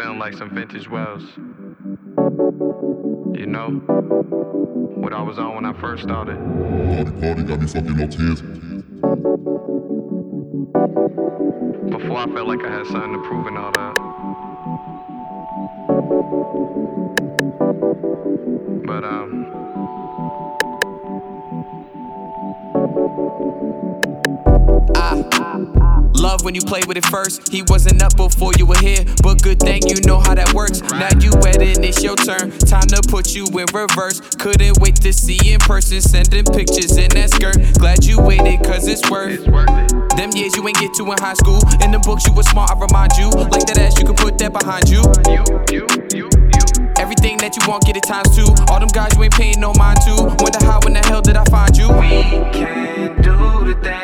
[0.00, 1.22] feeling like some vintage wells.
[3.36, 3.68] You know,
[4.96, 6.36] what I was on when I first started.
[6.36, 8.40] Party, party, got me fucking up tears.
[11.90, 13.90] Before I felt like I had something to prove and all that.
[26.40, 27.52] Love when you play with it first.
[27.52, 30.80] He wasn't up before you were here, but good thing you know how that works.
[30.80, 32.48] Now you wet it's your turn.
[32.64, 34.20] Time to put you in reverse.
[34.40, 37.60] Couldn't wait to see in person, sending pictures in that skirt.
[37.78, 39.36] Glad you waited, cause it's worth.
[39.36, 40.16] it's worth it.
[40.16, 41.60] Them years you ain't get to in high school.
[41.84, 43.28] In the books you were smart, I remind you.
[43.28, 45.04] Like that ass, you can put that behind you.
[45.28, 45.84] You, you,
[46.16, 46.30] you.
[46.96, 48.48] Everything that you want, get it times two.
[48.72, 50.16] All them guys you ain't paying no mind to.
[50.40, 51.88] Wonder how in the hell did I find you?
[52.00, 52.24] We
[52.56, 53.36] can do
[53.68, 53.99] the things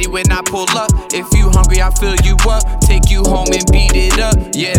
[0.00, 0.90] ready when I pull up.
[1.12, 2.80] If you hungry, I fill you up.
[2.80, 4.36] Take you home and beat it up.
[4.54, 4.78] Yeah.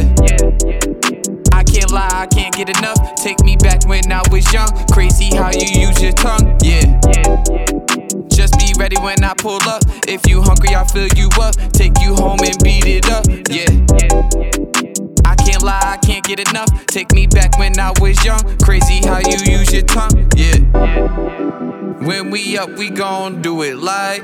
[1.54, 2.98] I can't lie, I can't get enough.
[3.16, 4.70] Take me back when I was young.
[4.92, 6.58] Crazy how you use your tongue.
[6.64, 6.86] Yeah.
[8.30, 9.84] Just be ready when I pull up.
[10.08, 11.56] If you hungry, I fill you up.
[11.74, 13.26] Take you home and beat it up.
[13.50, 13.70] Yeah.
[15.26, 16.70] I can't lie, I can't get enough.
[16.88, 18.42] Take me back when I was young.
[18.60, 20.32] Crazy how you use your tongue.
[20.36, 20.58] Yeah.
[22.06, 24.24] When we up, we gon' do it like.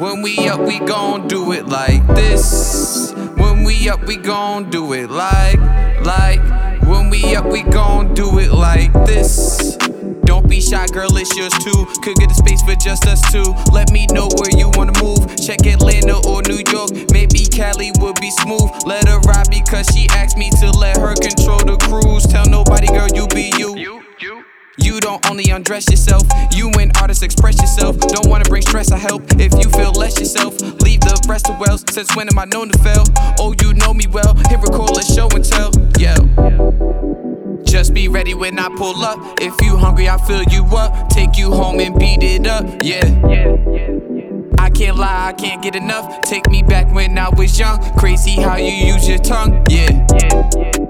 [0.00, 3.12] When we up, we gon' do it like this.
[3.36, 5.60] When we up, we gon' do it like,
[6.00, 6.40] like.
[6.84, 9.76] When we up, we gon' do it like this.
[10.24, 11.84] Don't be shy, girl, it's yours too.
[12.00, 13.44] Could get a space for just us two.
[13.72, 15.36] Let me know where you wanna move.
[15.36, 16.92] Check Atlanta or New York.
[17.12, 18.70] Maybe Cali would be smooth.
[18.86, 22.26] Let her ride because she asked me to let her control the cruise.
[22.26, 23.69] Tell nobody, girl, you be you.
[24.82, 27.98] You, don't only undress yourself, you and artists express yourself.
[27.98, 29.22] Don't wanna bring stress, I help.
[29.38, 31.84] If you feel less yourself, leave the rest to wells.
[31.90, 33.04] Since when am I known to fail?
[33.38, 34.34] Oh, you know me well.
[34.48, 35.70] Hit record, let's show and tell.
[35.98, 36.16] Yeah.
[37.64, 39.18] Just be ready when I pull up.
[39.40, 41.08] If you hungry, I fill you up.
[41.08, 42.64] Take you home and beat it up.
[42.82, 43.04] Yeah.
[44.58, 46.20] I can't lie, I can't get enough.
[46.22, 47.78] Take me back when I was young.
[47.96, 49.64] Crazy how you use your tongue.
[49.68, 50.89] Yeah.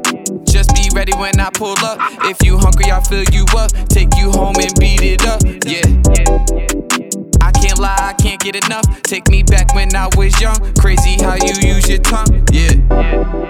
[0.94, 1.98] Ready when I pull up.
[2.24, 3.70] If you hungry, I'll fill you up.
[3.88, 5.40] Take you home and beat it up.
[5.64, 5.86] Yeah.
[7.40, 8.84] I can't lie, I can't get enough.
[9.02, 10.58] Take me back when I was young.
[10.74, 12.46] Crazy how you use your tongue.
[12.52, 13.49] Yeah.